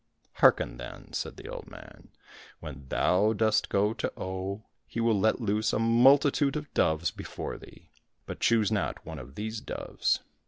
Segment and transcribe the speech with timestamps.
[0.41, 5.39] —''Hearken, then!" said the old man;'* when thou dost go to Oh, he will let
[5.39, 7.91] loose a multitude of doves before thee,
[8.25, 10.21] but choose not one of these doves.